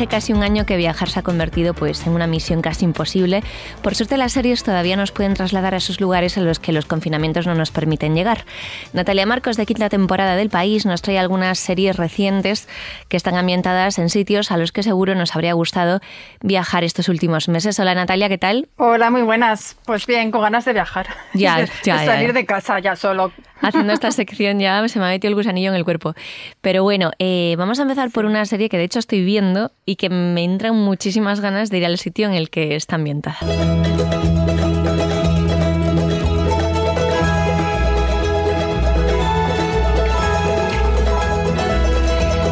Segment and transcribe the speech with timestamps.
[0.00, 3.42] Hace casi un año que viajar se ha convertido pues, en una misión casi imposible.
[3.82, 6.86] Por suerte las series todavía nos pueden trasladar a esos lugares a los que los
[6.86, 8.46] confinamientos no nos permiten llegar.
[8.94, 12.66] Natalia Marcos de quinta temporada del país nos trae algunas series recientes
[13.08, 16.00] que están ambientadas en sitios a los que seguro nos habría gustado
[16.40, 17.78] viajar estos últimos meses.
[17.78, 18.70] Hola Natalia, ¿qué tal?
[18.78, 19.76] Hola, muy buenas.
[19.84, 21.08] Pues bien, con ganas de viajar.
[21.34, 22.32] Ya, ya, de ya, salir ya.
[22.32, 23.32] de casa ya solo.
[23.60, 26.14] Haciendo esta sección ya se me ha metido el gusanillo en el cuerpo.
[26.60, 29.96] Pero bueno, eh, vamos a empezar por una serie que de hecho estoy viendo y
[29.96, 33.38] que me entran muchísimas ganas de ir al sitio en el que está ambientada.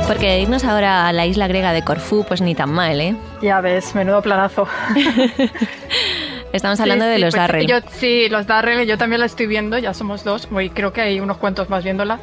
[0.09, 3.15] Porque irnos ahora a la isla griega de Corfú, pues ni tan mal, ¿eh?
[3.43, 4.67] Ya ves, menudo planazo.
[6.59, 7.67] Estamos hablando Sí, de sí, los pues Darrell.
[7.67, 11.01] Yo, sí, los Darrell, yo también la estoy viendo, ya somos dos, y creo que
[11.01, 12.21] hay unos cuantos más viéndola.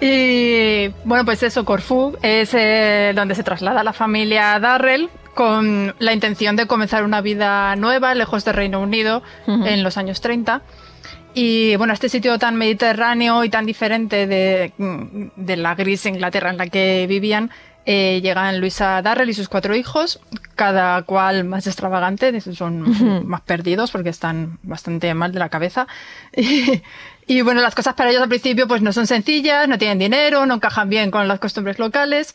[0.00, 6.12] Y bueno, pues eso, Corfú es eh, donde se traslada la familia Darrell con la
[6.12, 9.64] intención de comenzar una vida nueva lejos del Reino Unido Ujú.
[9.66, 10.62] en los años 30.
[11.34, 14.72] Y bueno, este sitio tan mediterráneo y tan diferente de,
[15.36, 17.50] de la gris Inglaterra en la que vivían,
[17.88, 20.18] eh, llegan Luisa Darrell y sus cuatro hijos,
[20.56, 25.86] cada cual más extravagante, son más perdidos porque están bastante mal de la cabeza.
[27.28, 29.98] Y, y bueno, las cosas para ellos al principio pues no son sencillas, no tienen
[29.98, 32.34] dinero, no encajan bien con las costumbres locales.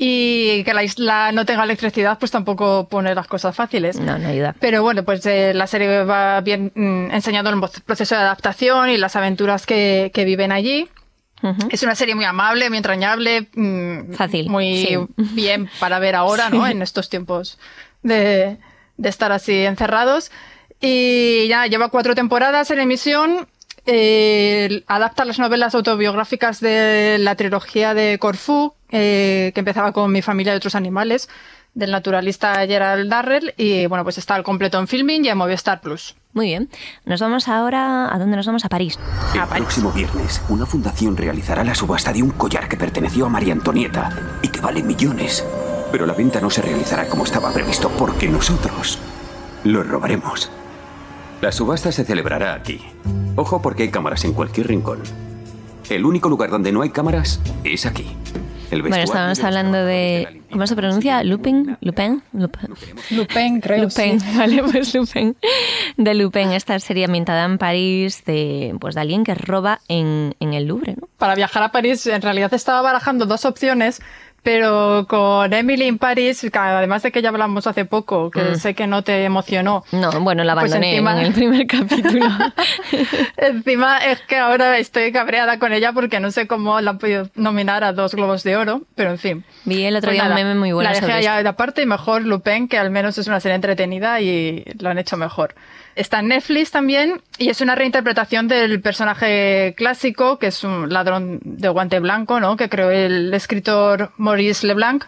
[0.00, 3.98] Y que la isla no tenga electricidad, pues tampoco pone las cosas fáciles.
[3.98, 4.54] No, no ayuda.
[4.60, 8.96] Pero bueno, pues eh, la serie va bien mm, enseñando el proceso de adaptación y
[8.96, 10.88] las aventuras que, que viven allí.
[11.70, 13.48] Es una serie muy amable, muy entrañable.
[13.54, 14.96] mm, Fácil, Muy sí.
[15.34, 16.66] bien para ver ahora, ¿no?
[16.66, 17.58] En estos tiempos
[18.02, 18.56] de,
[18.96, 20.30] de estar así encerrados.
[20.80, 23.48] Y ya lleva cuatro temporadas en emisión.
[23.86, 30.20] eh, adapta las novelas autobiográficas de la trilogía de Corfú, eh, que empezaba con Mi
[30.22, 31.28] familia y otros animales,
[31.78, 33.54] del naturalista Gerald Darrell.
[33.56, 36.16] Y bueno, pues está al completo en filming y en Movistar Plus.
[36.32, 36.68] Muy bien.
[37.04, 38.12] Nos vamos ahora.
[38.12, 38.64] ¿A dónde nos vamos?
[38.64, 38.98] A París.
[39.34, 43.52] El próximo viernes, una fundación realizará la subasta de un collar que perteneció a María
[43.52, 44.10] Antonieta
[44.42, 45.44] y que vale millones.
[45.92, 48.98] Pero la venta no se realizará como estaba previsto porque nosotros
[49.64, 50.50] lo robaremos.
[51.40, 52.80] La subasta se celebrará aquí.
[53.36, 55.02] Ojo porque hay cámaras en cualquier rincón.
[55.88, 58.16] El único lugar donde no hay cámaras es aquí.
[58.70, 60.37] El Bueno, vestuario estábamos hablando de.
[60.50, 61.22] ¿Cómo se pronuncia?
[61.22, 61.76] Lupin.
[61.80, 62.22] Lupin.
[62.32, 63.60] Lupin.
[63.60, 63.84] Creo.
[63.84, 64.26] Lupin, sí.
[64.36, 65.36] vale, pues Lupin.
[65.96, 70.54] De Lupin, esta serie ambientada en París de, pues, de alguien que roba en, en
[70.54, 71.08] el Louvre, ¿no?
[71.18, 74.00] para viajar a París, en realidad estaba barajando dos opciones,
[74.42, 78.74] pero con Emily en París, que además de que ya hablamos hace poco, que sé
[78.74, 79.84] que no te emocionó.
[79.92, 82.26] No, bueno, la Pues abandoné encima- en el primer capítulo.
[83.36, 87.28] Encima es que ahora estoy cabreada con ella porque no sé cómo la han podido
[87.34, 89.44] nominar a dos globos de oro, pero en fin.
[89.64, 91.42] Vi el otro Pues día un meme muy bueno La dejé sobre esto.
[91.42, 94.98] de aparte y mejor Lupin, que al menos es una serie entretenida y lo han
[94.98, 95.54] hecho mejor.
[95.98, 101.40] Está en Netflix también y es una reinterpretación del personaje clásico, que es un ladrón
[101.42, 102.56] de guante blanco, ¿no?
[102.56, 105.06] Que creó el escritor Maurice Leblanc.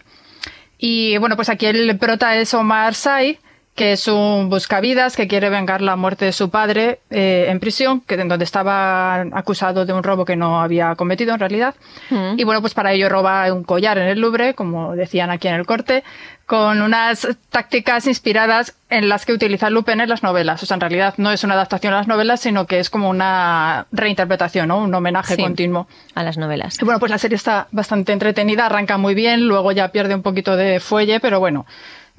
[0.77, 3.39] Y bueno, pues aquí el prota es Omar Sy,
[3.75, 8.01] que es un buscavidas que quiere vengar la muerte de su padre eh, en prisión,
[8.01, 11.75] que en donde estaba acusado de un robo que no había cometido en realidad.
[12.09, 12.33] Mm.
[12.37, 15.55] Y bueno, pues para ello roba un collar en el Louvre, como decían aquí en
[15.55, 16.03] el corte,
[16.45, 20.61] con unas tácticas inspiradas en las que utiliza Lupin en las novelas.
[20.61, 23.09] O sea, en realidad no es una adaptación a las novelas, sino que es como
[23.09, 24.79] una reinterpretación, ¿no?
[24.79, 25.41] Un homenaje Sí.
[25.41, 25.87] continuo.
[26.13, 26.77] A las novelas.
[26.81, 30.23] Y bueno, pues la serie está bastante entretenida, arranca muy bien, luego ya pierde un
[30.23, 31.65] poquito de fuelle, pero bueno,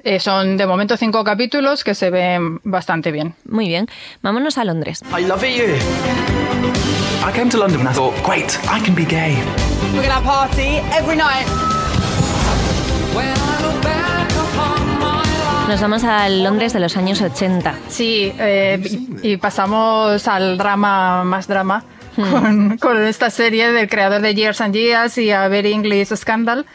[0.03, 3.35] eh, son de momento cinco capítulos que se ven bastante bien.
[3.45, 3.87] Muy bien.
[4.21, 5.01] Vámonos a Londres.
[5.17, 5.75] I love it you.
[7.25, 9.37] I came to London and I thought, great, I can be gay.
[9.93, 11.47] We're gonna have party every night.
[15.67, 17.73] Nos vamos a Londres de los años 80.
[17.87, 18.79] Sí, eh,
[19.23, 21.85] y, pasamos al drama más drama,
[22.15, 26.65] con, con esta serie del creador de Years and Years y a Very English Scandal,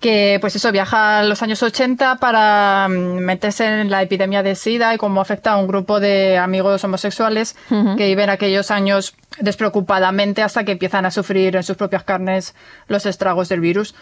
[0.00, 4.54] que pues eso viaja a los años 80 para mm, meterse en la epidemia de
[4.54, 7.56] SIDA y cómo afecta a un grupo de amigos homosexuales
[7.96, 12.54] que viven aquellos años despreocupadamente hasta que empiezan a sufrir en sus propias carnes
[12.88, 13.94] los estragos del virus.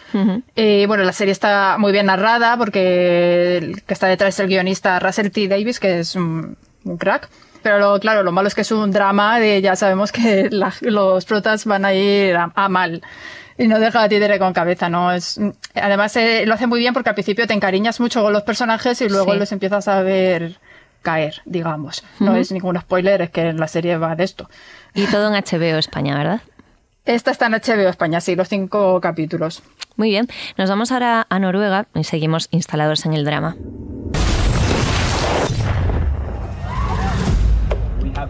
[0.55, 4.47] Y bueno, la serie está muy bien narrada porque el que está detrás es el
[4.47, 5.47] guionista Russell T.
[5.47, 7.29] Davis, que es un, un crack.
[7.63, 10.73] Pero lo- claro, lo malo es que es un drama de ya sabemos que la-
[10.81, 13.01] los protas van a ir a, a mal.
[13.57, 15.11] Y no deja a títere con cabeza, ¿no?
[15.13, 15.39] Es,
[15.75, 18.99] además, eh, lo hace muy bien porque al principio te encariñas mucho con los personajes
[19.01, 19.39] y luego Sí.
[19.39, 20.57] los empiezas a ver
[21.01, 22.03] caer, digamos.
[22.19, 24.49] No es ningún spoiler, es que la serie va de esto.
[24.93, 26.41] Y todo en HBO España, ¿verdad?
[27.05, 29.61] Esta está en HBO España, sí, los cinco capítulos.
[29.95, 33.55] Muy bien, nos vamos ahora a Noruega y seguimos instalados en el drama.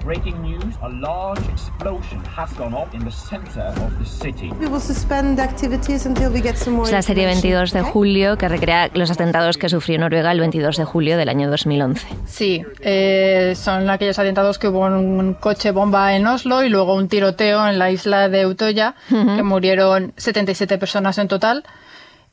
[0.04, 0.76] Breaking news.
[0.82, 4.52] A large explosion has gone off in the center of the city.
[4.60, 7.82] We will suspend activities until we get some more Es la serie information, 22 de
[7.92, 12.08] julio que recrea los atentados que sufrió Noruega el 22 de julio del año 2011.
[12.26, 17.08] Sí, eh, son aquellos atentados que hubo un coche bomba en Oslo y luego un
[17.08, 21.64] tiroteo en la isla de Utoya, que murieron 77 personas en total.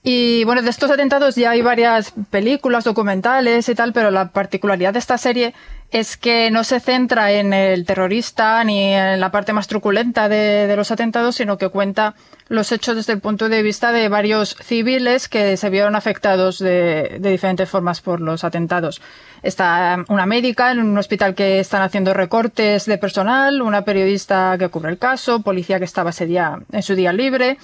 [0.05, 4.93] Y bueno, de estos atentados ya hay varias películas, documentales y tal, pero la particularidad
[4.93, 5.55] de esta serie
[5.93, 10.75] es que no se centra en el terrorista ni en la parte más truculenta de,
[10.75, 12.15] los atentados, sino que cuenta
[12.49, 17.21] los hechos desde el punto de vista de varios civiles que se vieron afectados de
[17.21, 19.01] diferentes formas por los atentados.
[19.43, 24.69] Está una médica en un hospital que están haciendo recortes de personal, una periodista que
[24.69, 27.59] cubre el caso, policía que estaba ese día en su día libre,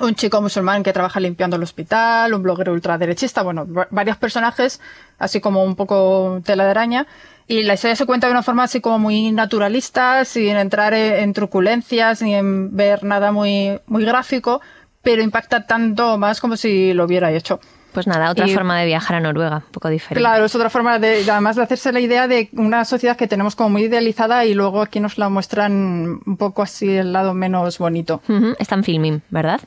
[0.00, 4.80] un chico musulmán que trabaja limpiando el hospital, un bloguero ultraderechista, bueno, va- varios personajes,
[5.18, 7.06] así como un poco tela de araña.
[7.46, 11.14] Y la historia se cuenta de una forma así como muy naturalista, sin entrar en,
[11.22, 14.60] en truculencias ni en ver nada muy, muy gráfico,
[15.02, 17.60] pero impacta tanto más como si lo hubiera hecho.
[17.92, 20.18] Pues nada, otra Y- forma de viajar a Noruega, un poco diferente.
[20.18, 23.54] Claro, es otra forma de, además de hacerse la idea de una sociedad que tenemos
[23.54, 27.78] como muy idealizada y luego aquí nos la muestran un poco así el lado menos
[27.78, 28.20] bonito.
[28.28, 29.60] Ujú, Está en filming, ¿verdad?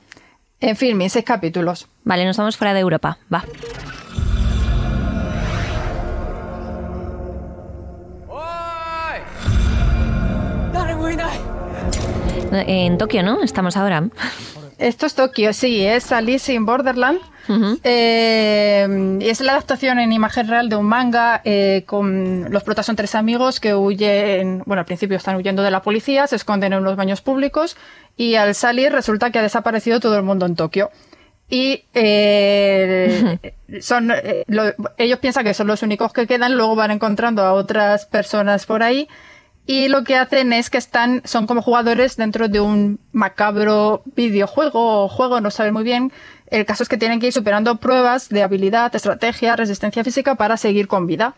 [0.59, 1.87] En fin, seis capítulos.
[2.03, 3.17] Vale, nos vamos fuera de Europa.
[3.33, 3.43] Va.
[12.51, 13.43] En Tokio, ¿no?
[13.43, 14.09] Estamos ahora.
[14.77, 17.19] Esto es Tokio, sí, es Alice in Borderland.
[17.83, 22.85] Eh, y es la adaptación en imagen real de un manga eh, con los protas
[22.85, 26.73] son tres amigos que huyen, bueno, al principio están huyendo de la policía, se esconden
[26.73, 27.77] en unos baños públicos
[28.17, 30.89] y al salir resulta que ha desaparecido todo el mundo en Tokio.
[31.49, 33.39] Y eh,
[33.79, 37.53] son, eh, lo- ellos piensan que son los únicos que quedan, luego van encontrando a
[37.53, 39.07] otras personas por ahí
[39.65, 45.03] y lo que hacen es que están, son como jugadores dentro de un macabro videojuego
[45.03, 46.11] o juego, no saben muy bien.
[46.49, 50.55] El caso es que tienen que ir superando pruebas de habilidad, estrategia, resistencia física para
[50.57, 51.33] seguir con vida.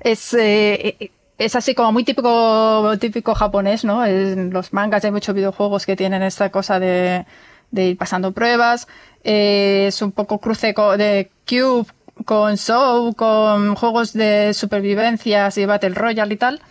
[0.00, 4.04] Es, eh, es así como muy típico, típico japonés, ¿no?
[4.04, 7.26] En los mangas hay muchos videojuegos que tienen esta cosa de,
[7.70, 8.88] de ir pasando pruebas.
[9.24, 11.86] Eh, es un poco cruce de Cube
[12.24, 16.62] con Soul, con juegos de supervivencias y Battle Royale y tal.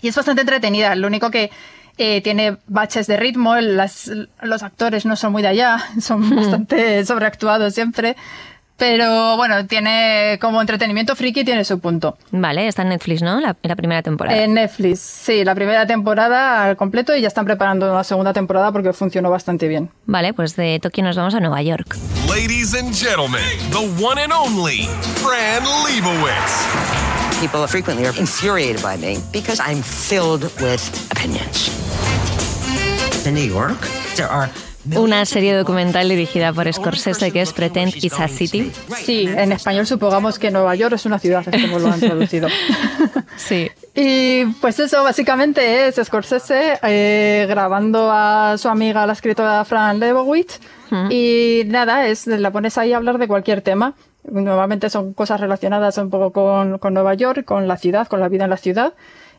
[0.00, 0.94] Y es bastante entretenida.
[0.94, 1.50] Lo único que
[1.98, 3.56] eh, tiene baches de ritmo.
[3.56, 4.10] Las-
[4.42, 5.78] los actores no son muy de allá.
[6.00, 8.16] Son bastante sobreactuados siempre.
[8.76, 12.18] Pero bueno, tiene como entretenimiento friki, tiene su punto.
[12.30, 13.40] Vale, está en Netflix, ¿no?
[13.40, 14.36] La, la primera temporada.
[14.38, 18.72] En Netflix, sí, la primera temporada al completo y ya están preparando una segunda temporada
[18.72, 19.90] porque funcionó bastante bien.
[20.04, 21.96] Vale, pues de Tokio nos vamos a Nueva York.
[22.28, 23.40] Ladies and gentlemen,
[23.70, 24.82] the one and only
[25.22, 27.40] Fran Lebowitz.
[27.40, 31.70] People frequently are infuriated by me because I'm filled with opinions.
[33.26, 33.78] In New York,
[34.16, 34.48] there are
[34.94, 38.70] Una serie documental dirigida por Scorsese que es Pretend It's a City.
[38.96, 42.48] Sí, en español supongamos que Nueva York es una ciudad, es como lo han traducido.
[43.36, 43.70] Sí.
[43.98, 50.60] Y pues eso básicamente es Scorsese eh, grabando a su amiga, la escritora Fran Lebowitz.
[51.08, 53.94] Y nada, es la pones ahí a hablar de cualquier tema.
[54.30, 58.28] Normalmente son cosas relacionadas un poco con, con Nueva York, con la ciudad, con la
[58.28, 58.92] vida en la ciudad.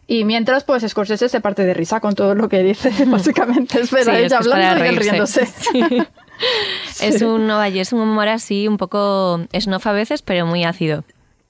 [0.08, 3.82] Y mientras, pues Scorsese se parte de risa con todo lo que dice, básicamente.
[3.82, 5.48] Es ver Sí, es ella que hablando y él riéndose.
[6.92, 7.04] Sí.
[7.08, 11.04] Es un York, es un humor así, un poco snuff a veces, pero muy ácido.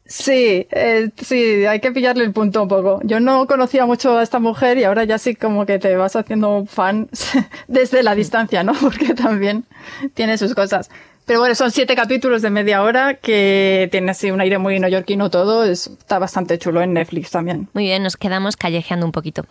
[0.06, 3.02] Sí, eh, sí, hay que pillarle el punto un poco.
[3.04, 6.16] Yo no conocía mucho a esta mujer y ahora ya sí como que te vas
[6.16, 7.10] haciendo fan
[7.68, 8.74] desde la distancia, ¿no?
[8.82, 9.66] Porque también
[10.14, 10.90] tiene sus cosas.
[11.28, 15.30] Pero bueno, son siete capítulos de media hora que tiene así un aire muy neoyorquino
[15.30, 15.66] todo.
[15.66, 17.68] Es- está bastante chulo en Netflix también.
[17.74, 19.46] Muy bien, nos quedamos callejeando un poquito.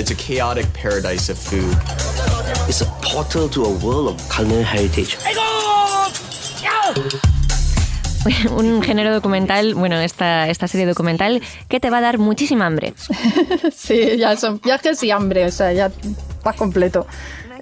[0.00, 1.72] It's a chaotic paradise of food.
[2.68, 5.16] It's a portal to a world of culinary heritage.
[8.50, 12.92] Un género documental, bueno, esta, esta serie documental que te va a dar muchísima hambre.
[13.74, 15.90] sí, ya son viajes y hambre, o sea, ya
[16.46, 17.06] va completo.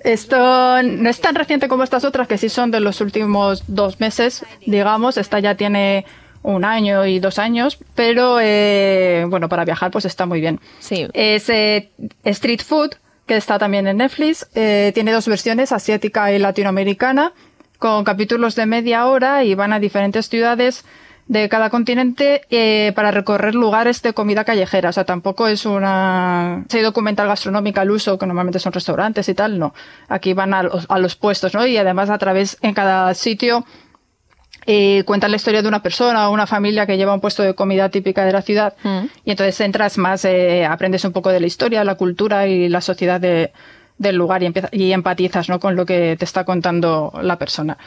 [0.06, 0.38] Esto
[0.84, 4.46] no es tan reciente como estas otras, que sí son de los últimos dos meses,
[4.64, 5.16] digamos.
[5.16, 6.04] Esta ya tiene
[6.44, 10.60] un año y dos años, pero eh, bueno, para viajar pues está muy bien.
[10.78, 11.08] Sí.
[11.12, 11.90] Es eh,
[12.22, 12.90] Street Food,
[13.26, 14.48] que está también en Netflix.
[14.54, 17.32] Eh, tiene dos versiones, asiática y latinoamericana,
[17.80, 20.84] con capítulos de media hora y van a diferentes ciudades
[21.28, 24.90] de cada continente eh, para recorrer lugares de comida callejera.
[24.90, 29.34] O sea, tampoco es una serie documental gastronómica al uso, que normalmente son restaurantes y
[29.34, 29.74] tal, no.
[30.08, 31.66] Aquí van a los, a los puestos, ¿no?
[31.66, 33.64] Y además a través, en cada sitio,
[34.66, 37.54] eh, cuentan la historia de una persona o una familia que lleva un puesto de
[37.54, 38.98] comida típica de la ciudad Mm.
[39.24, 42.80] y entonces entras más, eh, aprendes un poco de la historia, la cultura y la
[42.80, 43.52] sociedad de-
[43.98, 45.58] del lugar y, empieza- y empatizas ¿no?
[45.60, 47.78] con lo que te está contando la persona.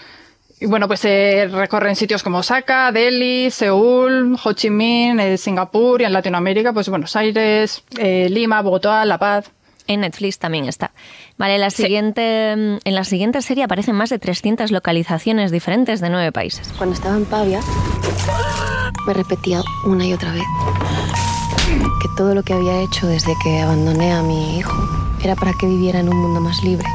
[0.62, 6.02] Y bueno, pues se recorren sitios como Osaka, Delhi, Seúl, Ho Chi Minh, eh, Singapur
[6.02, 9.52] y en Latinoamérica, pues Buenos Aires, eh, Lima, Bogotá, La Paz.
[9.88, 10.92] En Netflix también está.
[11.38, 16.32] Vale, la siguiente, en la siguiente serie aparecen más de 300 localizaciones diferentes de nueve
[16.32, 16.72] países.
[16.78, 17.60] Cuando estaba en Pavia,
[19.08, 20.44] me repetía una y otra vez
[22.02, 24.78] que todo lo que había hecho desde que abandoné a mi hijo
[25.24, 26.88] era para que viviera en un mundo más libre.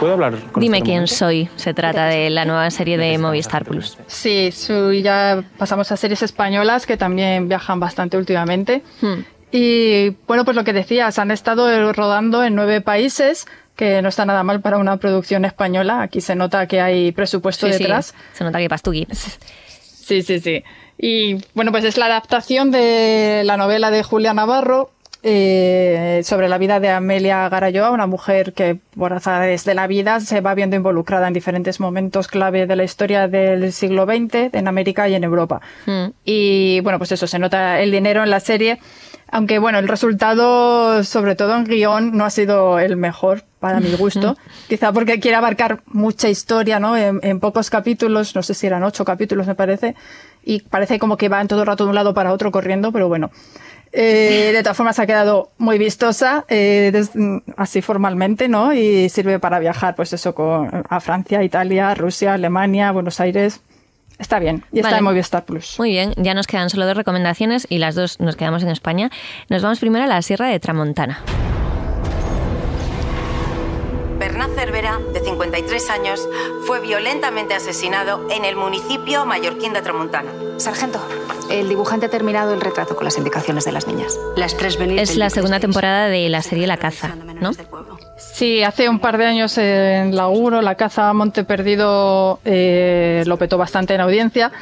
[0.00, 1.14] ¿Puedo hablar con Dime un quién momento?
[1.14, 1.48] soy.
[1.56, 3.96] Se trata de la nueva serie de Movistar Plus.
[4.06, 8.82] Sí, su- ya pasamos a series españolas que también viajan bastante últimamente.
[9.00, 9.20] Hmm.
[9.50, 13.46] Y bueno, pues lo que decías, han estado rodando en nueve países,
[13.76, 16.02] que no está nada mal para una producción española.
[16.02, 18.14] Aquí se nota que hay presupuesto Sí, sí, detrás.
[18.32, 19.06] Se nota que pastuqui.
[19.10, 20.62] Sí, sí, sí.
[20.98, 24.90] Y bueno, pues es la adaptación de la novela de Julia Navarro
[25.26, 30.20] eh, sobre la vida de Amelia Garayoa, una mujer que por azares de la vida
[30.20, 34.68] se va viendo involucrada en diferentes momentos clave de la historia del siglo XX en
[34.68, 35.62] América y en Europa.
[35.86, 36.08] Mm.
[36.26, 38.80] Y bueno, pues eso, se nota el dinero en la serie.
[39.30, 43.94] Aunque bueno, el resultado, sobre todo en guion, no ha sido el mejor para mi
[43.94, 44.36] gusto.
[44.68, 46.98] Quizá porque quiere abarcar mucha historia, ¿no?
[46.98, 49.94] En, en pocos capítulos, no sé si eran ocho capítulos, me parece.
[50.44, 52.92] Y parece como que va en todo el rato de un lado para otro corriendo,
[52.92, 53.30] pero bueno.
[53.96, 57.12] Eh, de todas formas ha quedado muy vistosa, eh, des-
[57.56, 58.74] así formalmente, ¿no?
[58.74, 63.60] Y sirve para viajar, pues eso, con, a Francia, Italia, Rusia, Alemania, Buenos Aires.
[64.18, 64.64] Está bien.
[64.72, 64.98] Y está Vale.
[64.98, 65.76] en Movistar Plus.
[65.78, 69.10] Muy bien, ya nos quedan solo dos recomendaciones y las dos nos quedamos en España.
[69.48, 71.20] Nos vamos primero a la Sierra de Tramontana.
[74.24, 76.26] Bernat Cervera, de 53 años,
[76.66, 80.30] fue violentamente asesinado en el municipio mallorquín de Tramuntana.
[80.56, 80.98] Sargento,
[81.50, 84.18] el dibujante ha terminado el retrato con las indicaciones de las niñas.
[84.34, 87.50] Las tres Es la segunda temporada de la serie La Caza, ¿no?
[88.16, 93.24] Sí, hace un par de años en la 1, la caza a Monte Perdido eh,
[93.26, 94.52] lo petó bastante en audiencia.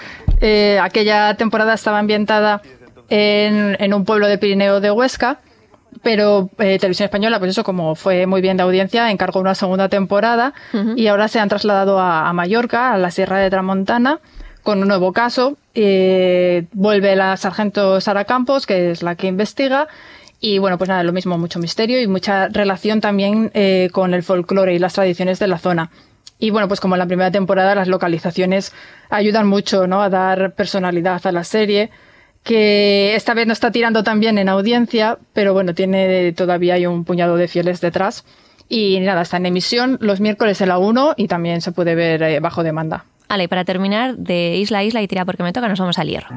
[0.40, 2.62] Eh, aquella temporada estaba ambientada
[3.09, 5.38] en, en un pueblo de Pirineo de Huesca,
[6.02, 9.88] pero eh, Televisión Española, pues eso, como fue muy bien de audiencia, encargó una segunda
[9.88, 10.54] temporada
[10.96, 14.20] y ahora se han trasladado a, a Mallorca, a la Sierra de Tramontana,
[14.62, 15.56] con un nuevo caso.
[15.75, 19.88] Eh, vuelve la sargento Sara Campos, que es la que investiga.
[20.40, 24.22] Y bueno, pues nada, lo mismo, mucho misterio y mucha relación también eh, con el
[24.22, 25.90] folclore y las tradiciones de la zona.
[26.38, 28.72] Y bueno, pues como en la primera temporada, las localizaciones
[29.08, 30.02] ayudan mucho ¿no?
[30.02, 31.90] a dar personalidad a la serie,
[32.42, 36.87] que esta vez no está tirando tan bien en audiencia, pero bueno, tiene todavía hay
[36.87, 38.25] un puñado de fieles detrás.
[38.68, 42.22] Y nada, está en emisión los miércoles en la 1 y también se puede ver
[42.22, 43.04] eh, bajo demanda.
[43.28, 45.99] Vale, y para terminar, de isla a isla y tira porque me toca, nos vamos
[45.99, 46.28] al hierro.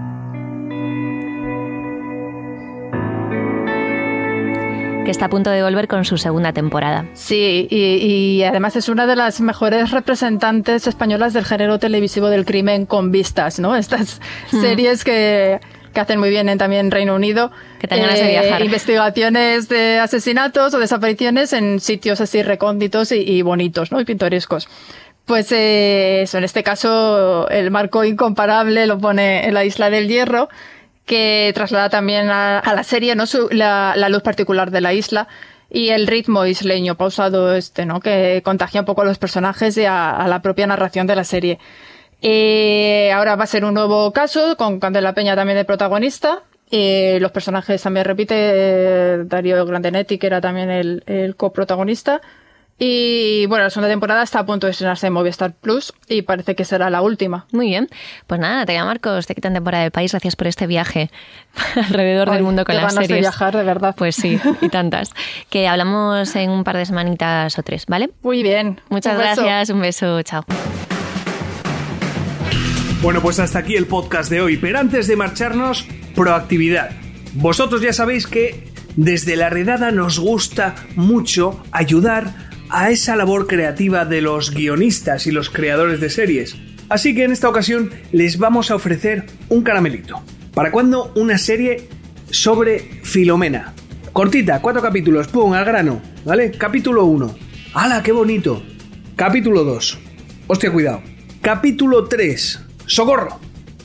[5.06, 7.06] Que está a punto de volver con su segunda temporada.
[7.14, 7.78] Sí, y,
[8.40, 13.12] y además es una de las mejores representantes españolas del género televisivo del crimen con
[13.12, 13.76] vistas, ¿no?
[13.76, 14.20] Estas
[14.52, 14.62] Mm.
[14.62, 15.60] series que,
[15.96, 17.52] que hacen muy bien en también Reino Unido.
[17.56, 18.62] Eh, Que te dan ganas de viajar.
[18.64, 24.00] Investigaciones de asesinatos o desapariciones en sitios así recónditos y, y bonitos, ¿no?
[24.00, 24.68] Y pintorescos.
[25.26, 30.08] Pues eh, eso, en este caso el marco incomparable lo pone en la Isla del
[30.08, 30.50] Hierro,
[31.08, 33.26] que traslada también a, a la serie ¿no?
[33.26, 35.28] Su- la, la luz particular de la isla
[35.70, 38.00] y el ritmo isleño pausado este, ¿no?
[38.00, 41.24] que contagia un poco a los personajes y a, a la propia narración de la
[41.24, 41.60] serie.
[42.22, 46.44] Eh, ahora va a ser un nuevo caso con Candela Peña también de protagonista.
[46.72, 52.22] Eh, los personajes también repite eh, Darío Grandenetti, que era también el, el coprotagonista.
[52.78, 56.56] Y bueno, la segunda temporada está a punto de estrenarse en Movistar Plus y parece
[56.56, 57.46] que será la última.
[57.54, 57.88] Muy bien.
[58.28, 60.12] Pues nada, Natalia Marcos, te quitan temporada del país.
[60.12, 61.10] Gracias por este viaje
[61.88, 63.22] alrededor del mundo con las ganas de series.
[63.22, 63.96] viajar, de verdad.
[63.98, 65.12] Pues sí, y tantas.
[65.50, 68.10] Que hablamos en un par de semanitas o tres, ¿vale?
[68.24, 68.82] Muy bien.
[68.90, 70.44] Muchas Un gracias, un beso, chao.
[73.06, 75.86] Bueno, pues hasta aquí el podcast de hoy, pero antes de marcharnos,
[76.16, 76.90] proactividad.
[77.36, 78.64] Vosotros ya sabéis que
[78.96, 82.34] desde la redada nos gusta mucho ayudar
[82.68, 86.56] a esa labor creativa de los guionistas y los creadores de series.
[86.90, 90.24] Así que en esta ocasión les vamos a ofrecer un caramelito.
[90.56, 91.88] ¿Para cuándo una serie
[92.32, 93.76] sobre Filomena?
[94.14, 96.50] Cortita, cuatro capítulos, pum, al grano, ¿vale?
[96.50, 97.36] Capítulo 1.
[97.76, 98.64] ¡Hala, qué bonito!
[99.16, 100.00] Capítulo 2.
[100.48, 101.04] Hostia, cuidado.
[101.44, 102.65] Capítulo 3.
[102.88, 103.40] ¡Socorro!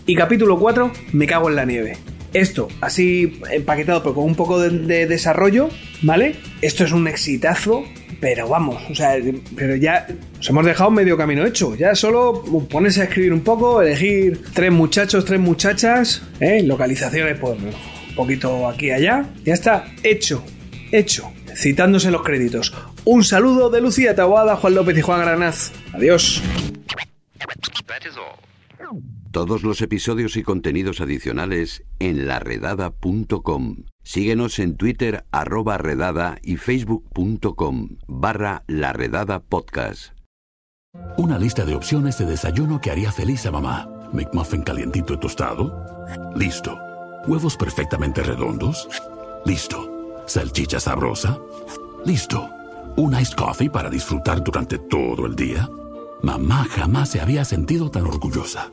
[0.07, 0.92] Y capítulo 4.
[1.12, 1.97] Me cago en la nieve.
[2.33, 5.69] Esto, así empaquetado, pero con un poco de, de desarrollo,
[6.02, 6.37] ¿vale?
[6.62, 7.83] Esto es un exitazo,
[8.21, 9.16] pero vamos, o sea,
[9.57, 11.75] pero ya nos hemos dejado medio camino hecho.
[11.75, 16.62] Ya solo ponerse a escribir un poco, elegir tres muchachos, tres muchachas, ¿eh?
[16.62, 19.25] localizaciones, pues un poquito aquí y allá.
[19.45, 20.45] Ya está, hecho,
[20.92, 21.33] hecho.
[21.52, 22.73] Citándose los créditos.
[23.04, 25.73] Un saludo de Lucía Taboada, Juan López y Juan Granaz.
[25.92, 26.40] Adiós.
[29.32, 33.84] Todos los episodios y contenidos adicionales en laredada.com.
[34.02, 40.14] Síguenos en Twitter arroba redada y facebook.com barra laredada podcast.
[41.16, 43.88] Una lista de opciones de desayuno que haría feliz a mamá.
[44.12, 45.87] McMuffin calientito y tostado.
[46.34, 46.76] Listo.
[47.28, 48.88] Huevos perfectamente redondos.
[49.44, 50.25] Listo.
[50.26, 51.38] Salchicha sabrosa.
[52.04, 52.50] Listo.
[52.96, 55.68] Un iced coffee para disfrutar durante todo el día.
[56.20, 58.72] Mamá jamás se había sentido tan orgullosa.